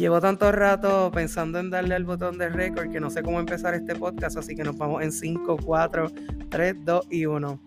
[0.00, 3.74] llevo tanto rato pensando en darle al botón de record que no sé cómo empezar
[3.74, 6.10] este podcast, así que nos vamos en 5, 4,
[6.48, 7.60] 3, 2 y 1.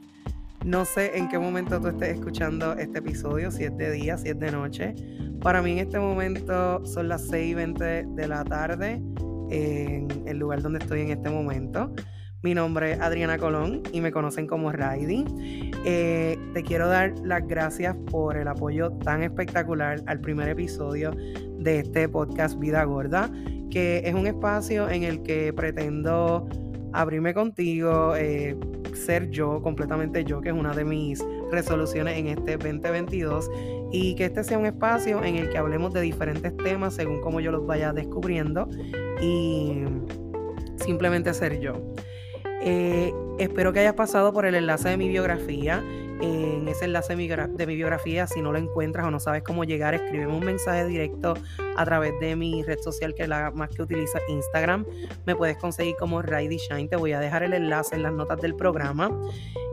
[0.65, 4.29] No sé en qué momento tú estés escuchando este episodio, si es de día, si
[4.29, 4.95] es de noche.
[5.41, 8.99] Para mí en este momento son las 6 y 20 de la tarde
[9.51, 11.93] en el lugar donde estoy en este momento.
[12.43, 15.71] Mi nombre es Adriana Colón y me conocen como Riding.
[15.85, 21.11] Eh, te quiero dar las gracias por el apoyo tan espectacular al primer episodio
[21.59, 23.31] de este podcast Vida Gorda,
[23.71, 26.49] que es un espacio en el que pretendo
[26.91, 28.57] abrirme contigo, eh,
[28.93, 33.49] ser yo, completamente yo, que es una de mis resoluciones en este 2022,
[33.93, 37.39] y que este sea un espacio en el que hablemos de diferentes temas según como
[37.39, 38.67] yo los vaya descubriendo
[39.21, 39.85] y
[40.75, 41.93] simplemente ser yo.
[42.65, 45.83] Eh, espero que hayas pasado por el enlace de mi biografía.
[46.21, 49.93] En ese enlace de mi biografía, si no lo encuentras o no sabes cómo llegar,
[49.93, 51.33] escríbeme un mensaje directo
[51.75, 54.85] a través de mi red social, que es la más que utiliza Instagram.
[55.25, 56.87] Me puedes conseguir como Ridey Shine.
[56.87, 59.11] Te voy a dejar el enlace en las notas del programa.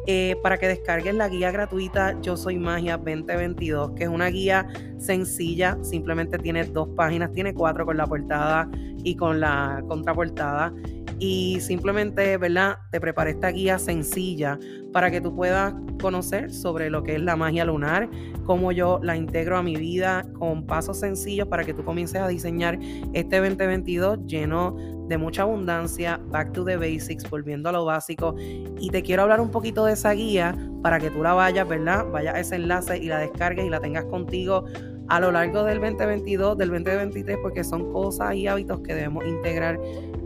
[0.06, 4.66] Eh, para que descargues la guía gratuita Yo Soy Magia 2022, que es una guía
[4.98, 8.68] sencilla, simplemente tiene dos páginas, tiene cuatro con la portada
[9.04, 10.72] y con la contraportada
[11.20, 12.78] y simplemente, ¿verdad?
[12.90, 14.58] Te preparé esta guía sencilla
[14.90, 18.08] para que tú puedas conocer sobre lo que es la magia lunar,
[18.46, 22.26] cómo yo la integro a mi vida con pasos sencillos para que tú comiences a
[22.26, 22.78] diseñar
[23.12, 24.74] este 2022 lleno
[25.08, 28.34] de mucha abundancia, back to the basics, volviendo a lo básico.
[28.38, 32.06] Y te quiero hablar un poquito de esa guía para que tú la vayas, ¿verdad?
[32.10, 34.64] Vaya a ese enlace y la descargues y la tengas contigo
[35.10, 39.78] a lo largo del 2022, del 2023, porque son cosas y hábitos que debemos integrar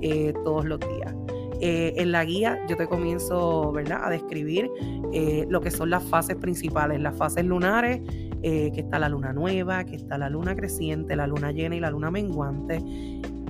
[0.02, 1.14] eh, todos los días.
[1.60, 4.04] Eh, en la guía yo te comienzo ¿verdad?
[4.04, 4.70] a describir
[5.14, 8.00] eh, lo que son las fases principales, las fases lunares,
[8.42, 11.88] que está la luna nueva, que está la luna creciente, la luna llena y la
[11.88, 12.84] luna menguante.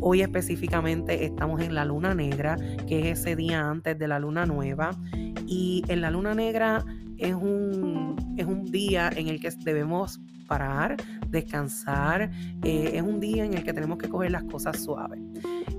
[0.01, 2.55] Hoy específicamente estamos en la luna negra,
[2.87, 4.92] que es ese día antes de la luna nueva.
[5.48, 6.85] Y en la luna negra
[7.19, 10.97] es un, es un día en el que debemos parar,
[11.34, 12.30] descansar.
[12.62, 15.20] es un día en el que tenemos que coger las cosas suaves.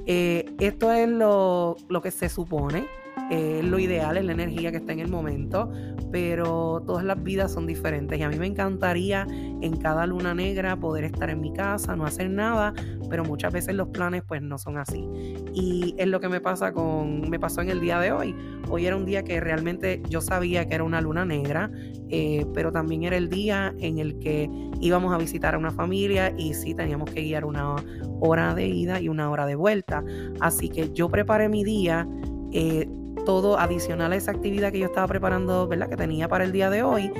[0.05, 2.85] Eh, esto es lo, lo, que se supone,
[3.30, 5.72] es lo ideal, es la energía que está en el momento,
[6.12, 10.76] pero todas las vidas son diferentes y a mí me encantaría en cada luna negra
[10.78, 12.74] poder estar en mi casa, no hacer nada,
[13.09, 15.08] pero muchas veces los planes pues no son así.
[15.53, 18.36] Y es lo que me pasa con, me pasó en el día de hoy.
[18.70, 21.72] Hoy era un día que realmente yo sabía que era una luna negra,
[22.09, 24.50] eh, pero también era el día en el que
[24.82, 27.76] íbamos a visitar a una familia y sí teníamos que guiar una
[28.20, 30.03] hora de ida y una hora de vuelta.
[30.40, 32.08] Así que yo preparé mi día.
[32.52, 32.88] Eh,
[33.25, 35.90] todo adicional a esa actividad que yo estaba preparando, ¿verdad?
[35.90, 37.12] Que tenía para el día de hoy,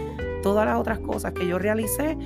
[0.42, 2.18] todas las otras cosas que yo realicé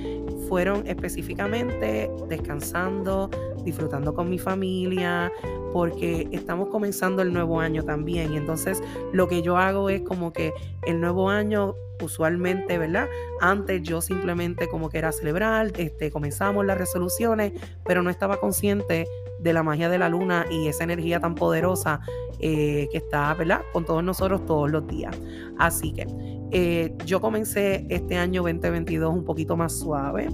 [0.48, 3.30] fueron específicamente descansando,
[3.64, 5.32] disfrutando con mi familia,
[5.72, 8.32] porque estamos comenzando el nuevo año también.
[8.32, 8.82] Y entonces
[9.12, 10.52] lo que yo hago es como que
[10.86, 13.08] el nuevo año usualmente, ¿verdad?
[13.40, 17.52] Antes yo simplemente como que era celebrar, este, comenzamos las resoluciones,
[17.84, 19.06] pero no estaba consciente
[19.38, 22.00] de la magia de la luna y esa energía tan poderosa
[22.40, 23.62] eh, que está, ¿verdad?
[23.72, 25.16] Con todos nosotros todos los días.
[25.58, 26.06] Así que
[26.52, 30.28] eh, yo comencé este año 2022 un poquito más suave,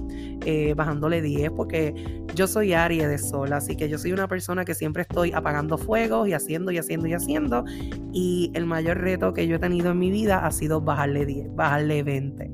[0.45, 1.93] eh, bajándole 10, porque
[2.33, 5.77] yo soy Aries de Sol, así que yo soy una persona que siempre estoy apagando
[5.77, 7.65] fuegos y haciendo y haciendo y haciendo.
[8.13, 11.55] Y el mayor reto que yo he tenido en mi vida ha sido bajarle 10,
[11.55, 12.51] bajarle 20.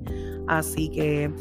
[0.48, 1.32] Así que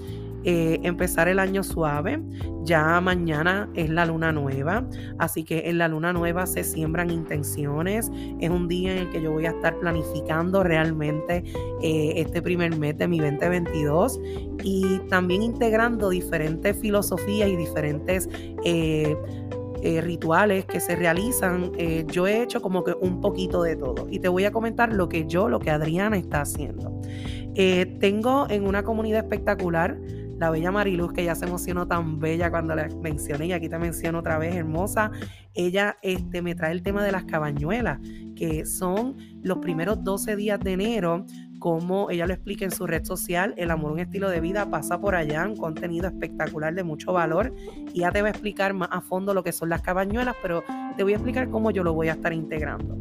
[0.45, 2.21] eh, empezar el año suave.
[2.65, 4.87] Ya mañana es la luna nueva,
[5.19, 8.11] así que en la luna nueva se siembran intenciones.
[8.41, 11.45] Es un día en el que yo voy a estar planificando realmente
[11.83, 14.21] eh, este primer mes de mi 2022
[14.63, 18.29] y también integrando diferentes filosofías y diferentes...
[18.65, 19.17] Eh,
[20.01, 21.73] rituales que se realizan,
[22.07, 24.07] yo he hecho como que un poquito de todo.
[24.09, 27.01] Y te voy a comentar lo que yo, lo que Adriana está haciendo.
[27.99, 29.99] tengo en una comunidad espectacular
[30.43, 33.79] la bella Mariluz, que ya se emocionó tan bella cuando la mencioné, y aquí te
[33.79, 35.13] menciono otra vez, hermosa,
[35.55, 38.01] ella este, me trae el tema de las cabañuelas,
[38.35, 41.27] que son los primeros 12 días de enero,
[41.61, 45.01] como ella lo explica en su red social, El amor, un estilo de vida, pasa
[45.01, 47.55] por allá, un contenido espectacular de mucho valor,
[47.95, 50.65] y ya te va a explicar más a fondo lo que son las cabañuelas, pero
[50.97, 52.99] te voy a explicar cómo yo lo voy a estar integrando.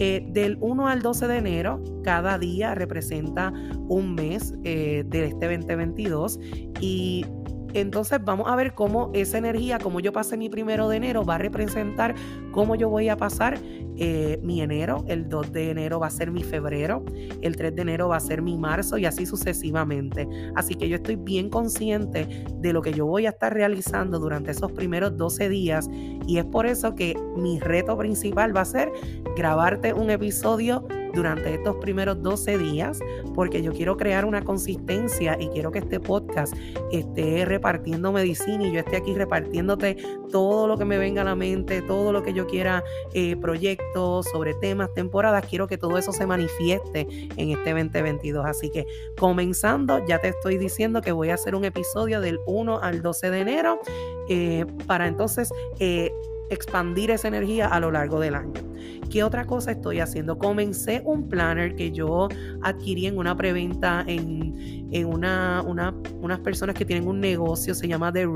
[0.00, 3.52] Eh, del 1 al 12 de enero, cada día representa
[3.88, 6.38] un mes eh, de este 2022
[6.80, 7.26] y
[7.74, 11.36] entonces vamos a ver cómo esa energía, como yo pasé mi primero de enero, va
[11.36, 12.14] a representar
[12.52, 13.58] cómo yo voy a pasar
[13.96, 15.04] eh, mi enero.
[15.08, 17.04] El 2 de enero va a ser mi febrero.
[17.42, 20.28] El 3 de enero va a ser mi marzo y así sucesivamente.
[20.54, 24.52] Así que yo estoy bien consciente de lo que yo voy a estar realizando durante
[24.52, 25.88] esos primeros 12 días.
[26.26, 28.92] Y es por eso que mi reto principal va a ser
[29.36, 33.00] grabarte un episodio durante estos primeros 12 días
[33.34, 36.54] porque yo quiero crear una consistencia y quiero que este podcast
[36.92, 39.96] esté repartiendo medicina y yo esté aquí repartiéndote
[40.30, 42.84] todo lo que me venga a la mente, todo lo que yo quiera,
[43.14, 47.06] eh, proyectos sobre temas, temporadas, quiero que todo eso se manifieste
[47.36, 48.44] en este 2022.
[48.44, 48.86] Así que
[49.18, 53.30] comenzando, ya te estoy diciendo que voy a hacer un episodio del 1 al 12
[53.30, 53.80] de enero
[54.28, 55.52] eh, para entonces...
[55.78, 56.12] Eh,
[56.50, 58.68] expandir esa energía a lo largo del año.
[59.10, 60.38] ¿Qué otra cosa estoy haciendo?
[60.38, 62.28] Comencé un planner que yo
[62.62, 67.88] adquirí en una preventa en, en una, una, unas personas que tienen un negocio, se
[67.88, 68.26] llama The,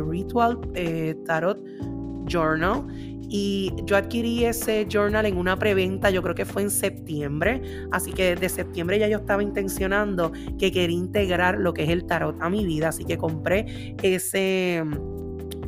[0.00, 1.58] Ritual eh, Tarot
[2.26, 2.86] Journal.
[3.36, 7.62] Y yo adquirí ese journal en una preventa, yo creo que fue en septiembre.
[7.90, 12.04] Así que desde septiembre ya yo estaba intencionando que quería integrar lo que es el
[12.04, 12.90] tarot a mi vida.
[12.90, 14.84] Así que compré ese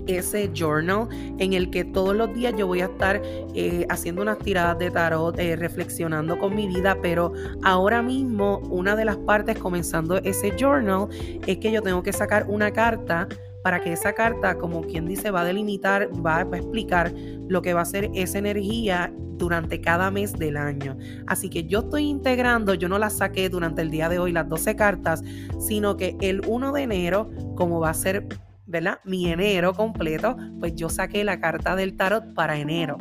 [0.07, 1.09] ese journal
[1.39, 3.21] en el que todos los días yo voy a estar
[3.55, 7.33] eh, haciendo unas tiradas de tarot, eh, reflexionando con mi vida, pero
[7.63, 11.09] ahora mismo una de las partes comenzando ese journal
[11.47, 13.29] es que yo tengo que sacar una carta
[13.63, 17.13] para que esa carta, como quien dice, va a delimitar, va a explicar
[17.49, 20.97] lo que va a ser esa energía durante cada mes del año.
[21.27, 24.49] Así que yo estoy integrando, yo no las saqué durante el día de hoy, las
[24.49, 25.23] 12 cartas,
[25.59, 28.27] sino que el 1 de enero, como va a ser
[28.67, 28.99] ¿verdad?
[29.05, 32.99] Mi enero completo, pues yo saqué la carta del tarot para enero.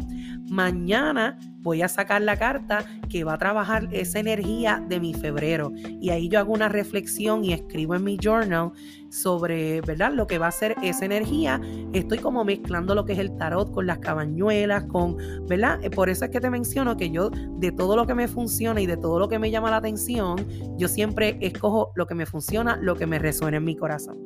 [0.56, 5.74] Mañana voy a sacar la carta que va a trabajar esa energía de mi febrero.
[6.00, 8.72] Y ahí yo hago una reflexión y escribo en mi journal
[9.10, 10.14] sobre, ¿verdad?
[10.14, 11.60] Lo que va a ser esa energía.
[11.92, 15.84] Estoy como mezclando lo que es el tarot con las cabañuelas, con, ¿verdad?
[15.84, 18.80] Eh, por eso es que te menciono que yo de todo lo que me funciona
[18.80, 20.38] y de todo lo que me llama la atención,
[20.78, 24.18] yo siempre escojo lo que me funciona, lo que me resuena en mi corazón.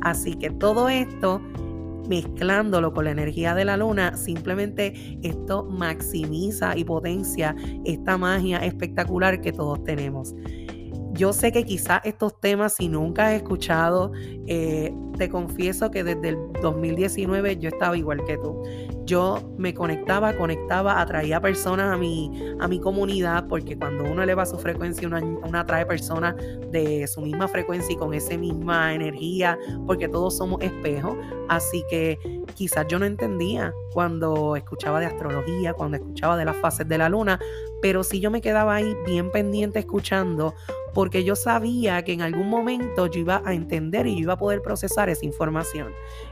[0.00, 1.40] Así que todo esto
[2.08, 7.54] mezclándolo con la energía de la luna, simplemente esto maximiza y potencia
[7.84, 10.34] esta magia espectacular que todos tenemos.
[11.12, 14.12] Yo sé que quizás estos temas, si nunca has escuchado,
[14.46, 18.62] eh, te confieso que desde el 2019 yo estaba igual que tú.
[19.06, 24.44] Yo me conectaba, conectaba, atraía personas a mi, a mi comunidad, porque cuando uno eleva
[24.44, 26.34] su frecuencia, uno, atrae personas
[26.72, 29.56] de su misma frecuencia y con esa misma energía,
[29.86, 31.16] porque todos somos espejos.
[31.48, 32.18] Así que
[32.54, 37.08] quizás yo no entendía cuando escuchaba de astrología, cuando escuchaba de las fases de la
[37.08, 37.38] luna,
[37.80, 40.52] pero sí yo me quedaba ahí bien pendiente escuchando
[40.96, 44.38] porque yo sabía que en algún momento yo iba a entender y yo iba a
[44.38, 45.88] poder procesar esa información.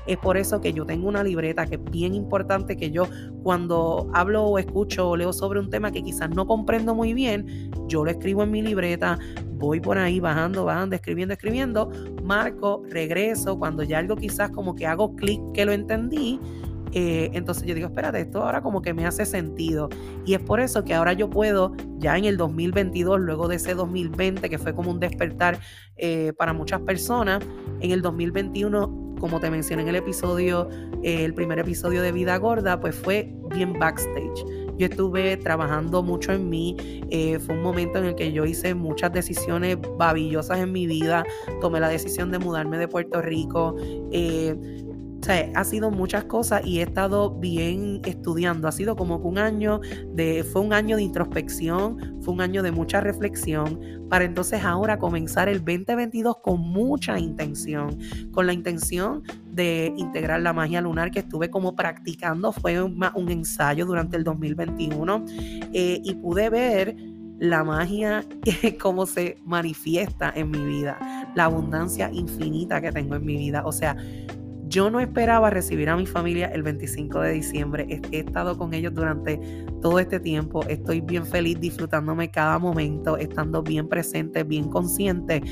[0.06, 3.06] Es por eso que yo tengo una libreta que es bien importante que yo
[3.42, 7.70] cuando hablo o escucho o leo sobre un tema que quizás no comprendo muy bien,
[7.88, 9.18] yo lo escribo en mi libreta,
[9.58, 11.90] voy por ahí bajando, bajando, escribiendo, escribiendo,
[12.22, 16.40] marco, regreso, cuando ya algo quizás como que hago clic que lo entendí,
[16.94, 19.88] eh, entonces yo digo, espérate, esto ahora como que me hace sentido.
[20.24, 23.74] Y es por eso que ahora yo puedo, ya en el 2022, luego de ese
[23.74, 25.58] 2020, que fue como un despertar
[25.96, 27.42] eh, para muchas personas,
[27.80, 30.68] en el 2021, como te mencioné en el episodio,
[31.02, 34.44] eh, el primer episodio de Vida Gorda, pues fue bien backstage.
[34.76, 36.76] Yo estuve trabajando mucho en mí.
[37.46, 41.24] fue un momento en el que yo hice muchas decisiones babillosas en mi vida.
[41.60, 43.76] Tomé la decisión de mudarme de Puerto Rico.
[45.24, 48.68] O sea, ha sido muchas cosas y he estado bien estudiando.
[48.68, 49.80] Ha sido como un año
[50.12, 54.98] de, fue un año de introspección, fue un año de mucha reflexión, para entonces ahora
[54.98, 57.98] comenzar el 2022 con mucha intención,
[58.32, 63.86] con la intención de integrar la magia lunar que estuve como practicando, fue un, ensayo
[63.86, 65.24] durante el 2021
[65.72, 66.96] eh, y pude ver
[67.38, 68.24] la magia,
[68.80, 70.98] cómo se manifiesta en mi vida,
[71.34, 73.62] la abundancia infinita que tengo en mi vida.
[73.64, 73.96] O sea,
[74.74, 77.86] yo no esperaba recibir a mi familia el 25 de diciembre.
[78.10, 79.38] He, estado con ellos durante
[79.80, 80.64] todo este tiempo.
[80.66, 85.42] Estoy bien feliz disfrutándome cada momento, estando bien presente, bien consciente,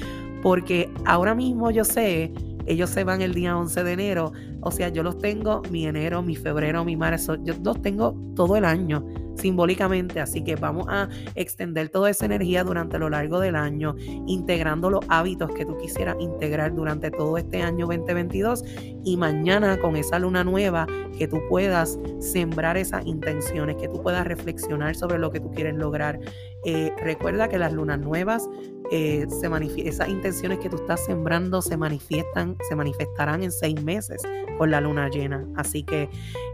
[0.43, 2.33] porque ahora mismo yo sé,
[2.67, 4.33] ellos se van el día 11 de enero.
[4.61, 7.37] O sea, yo los tengo mi enero, mi febrero, mi marzo.
[7.43, 9.05] Yo los tengo todo el año
[9.37, 10.21] simbólicamente.
[10.21, 13.95] Así que vamos a extender toda esa energía durante lo largo del año,
[14.27, 18.65] integrando los hábitos que tú quisieras integrar durante todo este año 2022
[19.05, 20.87] y mañana con esa luna nueva
[21.19, 25.75] que tú puedas sembrar esas intenciones, que tú puedas reflexionar sobre lo que tú quieres
[25.75, 26.19] lograr
[26.65, 28.49] Eh, recuerda que las lunas nuevas,
[28.91, 29.49] eh, se
[29.89, 34.23] esas intenciones que tú estás sembrando se manifiestan, se manifestarán en seis meses
[34.59, 35.47] con la luna llena.
[35.57, 36.09] Así que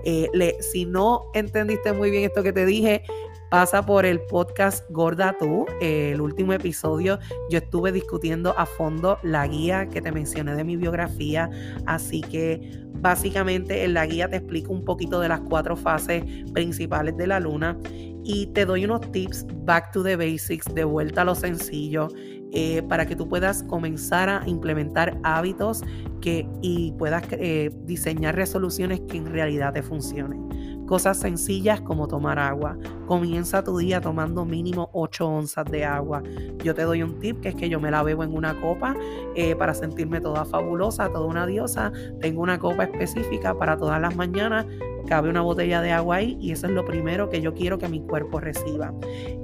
[0.05, 3.03] eh, si no entendiste muy bien esto que te dije,
[3.51, 7.19] pasa por el podcast Gorda Tú, el último episodio.
[7.51, 11.51] Yo estuve discutiendo a fondo la guía que te mencioné de mi biografía,
[11.87, 12.61] así que
[13.01, 17.41] básicamente en la guía te explico un poquito de las cuatro fases principales de la
[17.41, 17.79] luna
[18.29, 22.09] y te doy unos tips back to the basics, de vuelta a lo sencillo.
[22.53, 25.83] Eh, para que tú puedas comenzar a implementar hábitos
[26.23, 30.87] que, y puedas eh, diseñar resoluciones que en realidad te funcionen.
[30.87, 32.79] Cosas sencillas como tomar agua.
[33.07, 36.23] Comienza tu día tomando mínimo 8 onzas de agua.
[36.65, 38.97] Yo te doy un tip que es que yo me la bebo en una copa
[39.35, 41.93] eh, para sentirme toda fabulosa, toda una diosa.
[42.21, 44.65] Tengo una copa específica para todas las mañanas
[45.07, 47.89] cabe una botella de agua ahí y eso es lo primero que yo quiero que
[47.89, 48.95] mi cuerpo reciba.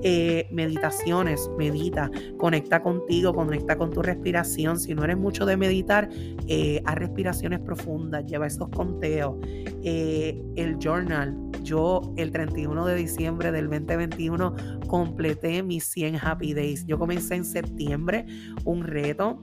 [0.02, 4.78] Eh, meditaciones, medita, conecta contigo, conecta con tu respiración.
[4.78, 6.08] Si no eres mucho de meditar,
[6.46, 9.36] eh, haz respiraciones profundas, lleva esos conteos.
[9.82, 14.54] Eh, el journal, yo el 31 de diciembre del 2021
[14.86, 16.84] completé mis 100 happy days.
[16.86, 18.26] Yo comencé en septiembre
[18.64, 19.42] un reto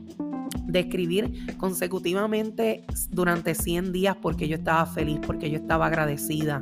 [0.66, 6.62] de escribir consecutivamente durante 100 días porque yo estaba feliz, porque yo estaba agradecida.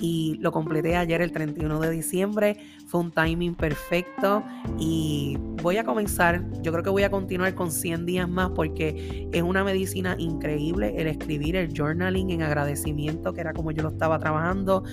[0.00, 2.56] Y lo completé ayer el 31 de diciembre.
[2.86, 4.44] Fue un timing perfecto
[4.78, 9.28] y voy a comenzar, yo creo que voy a continuar con 100 días más porque
[9.32, 13.88] es una medicina increíble el escribir el journaling en agradecimiento, que era como yo lo
[13.88, 14.84] estaba trabajando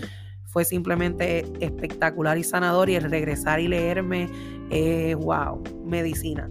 [0.54, 4.30] fue simplemente espectacular y sanador y el regresar y leerme,
[4.70, 6.48] eh, wow, medicina.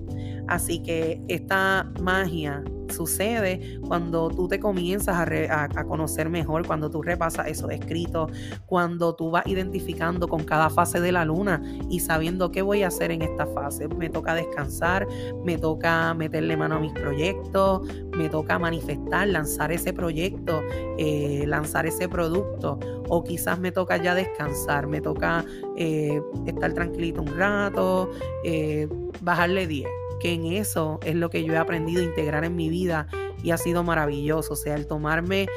[0.48, 7.48] Así que esta magia sucede cuando tú te comienzas a, conocer mejor, cuando tú repasas
[7.48, 8.30] esos escritos,
[8.66, 12.88] cuando tú vas identificando con cada fase de la luna y sabiendo qué voy a
[12.88, 13.88] hacer en esta fase.
[13.88, 15.06] Me toca descansar,
[15.44, 17.82] me toca meterle mano a mis proyectos,
[18.16, 20.62] me toca manifestar, lanzar ese proyecto,
[20.98, 25.44] eh, lanzar ese producto, o quizás me toca ya descansar, me toca
[25.76, 28.10] eh, estar tranquilito un rato,
[28.44, 28.88] eh,
[29.20, 32.68] bajarle 10 que en eso es lo que yo he aprendido a integrar en mi
[32.68, 33.08] vida
[33.42, 34.52] y ha sido maravilloso.
[34.52, 35.48] O sea, el tomarme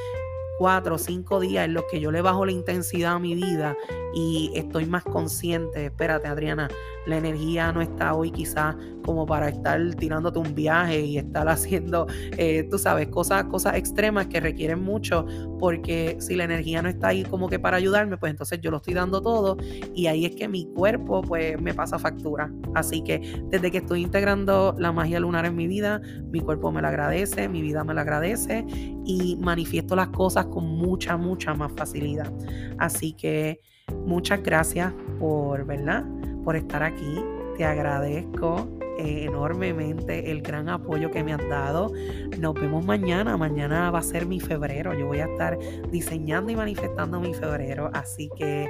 [0.57, 3.77] cuatro o cinco días en los que yo le bajo la intensidad a mi vida
[4.15, 5.85] y estoy más consciente.
[5.85, 6.67] Espérate, Adriana,
[7.05, 8.75] la energía no está hoy quizás
[9.05, 12.07] como para estar tirándote un viaje y estar haciendo,
[12.37, 15.25] eh, tú sabes, cosas, cosas extremas que requieren mucho,
[15.59, 18.77] porque si la energía no está ahí como que para ayudarme, pues entonces yo lo
[18.77, 19.57] estoy dando todo
[19.93, 22.51] y ahí es que mi cuerpo pues me pasa factura.
[22.73, 26.81] Así que desde que estoy integrando la magia lunar en mi vida, mi cuerpo me
[26.81, 28.65] la agradece, mi vida me la agradece
[29.05, 32.31] y manifiesto las cosas con mucha, mucha más facilidad.
[32.77, 33.59] Así que
[34.05, 36.05] muchas gracias por, ¿verdad?
[36.43, 37.15] Por estar aquí.
[37.57, 41.91] Te agradezco eh, enormemente el gran apoyo que me han dado.
[42.39, 43.37] Nos vemos mañana.
[43.37, 44.93] Mañana va a ser mi febrero.
[44.93, 45.57] Yo voy a estar
[45.91, 47.89] diseñando y manifestando mi febrero.
[47.93, 48.69] Así que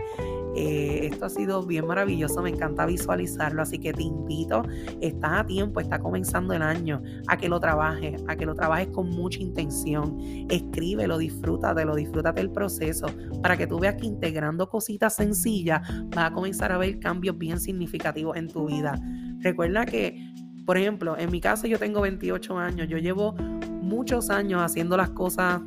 [0.55, 2.41] eh, esto ha sido bien maravilloso.
[2.41, 3.62] Me encanta visualizarlo.
[3.62, 4.63] Así que te invito.
[5.01, 5.79] Estás a tiempo.
[5.79, 7.01] Está comenzando el año.
[7.27, 8.24] A que lo trabajes.
[8.27, 10.17] A que lo trabajes con mucha intención.
[10.50, 13.08] Escríbelo, disfrútatelo, disfrútate el proceso.
[13.41, 15.82] Para que tú veas que integrando cositas sencillas
[16.15, 19.00] vas a comenzar a ver cambios bien significativos en tu vida.
[19.45, 20.33] Recuerda que,
[20.65, 23.33] por ejemplo, en mi caso yo tengo 28 años, yo llevo
[23.79, 25.61] muchos años haciendo las cosas,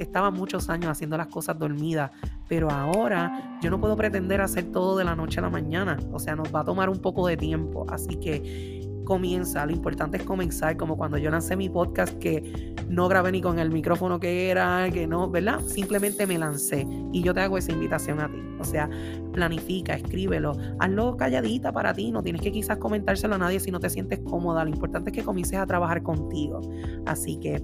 [0.00, 2.10] estaba muchos años haciendo las cosas dormidas,
[2.48, 6.18] pero ahora yo no puedo pretender hacer todo de la noche a la mañana, o
[6.18, 8.80] sea, nos va a tomar un poco de tiempo, así que
[9.10, 13.40] comienza, lo importante es comenzar, como cuando yo lancé mi podcast que no grabé ni
[13.40, 15.58] con el micrófono que era, que no, ¿verdad?
[15.66, 18.38] Simplemente me lancé y yo te hago esa invitación a ti.
[18.60, 18.88] O sea,
[19.32, 23.80] planifica, escríbelo, hazlo calladita para ti, no tienes que quizás comentárselo a nadie si no
[23.80, 26.60] te sientes cómoda, lo importante es que comiences a trabajar contigo.
[27.04, 27.60] Así que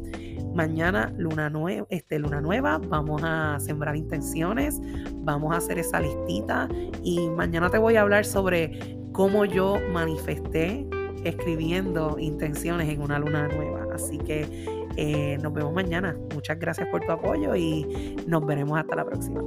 [0.53, 4.81] mañana luna nueva, este luna nueva, vamos a sembrar intenciones,
[5.19, 6.69] vamos a hacer esa listita
[7.05, 10.86] y mañana te voy a hablar sobre cómo yo manifesté
[11.29, 13.87] escribiendo intenciones en una luna nueva.
[13.95, 14.47] Así que
[14.97, 16.17] eh, nos vemos mañana.
[16.35, 19.43] Muchas gracias por tu apoyo y nos veremos hasta la próxima.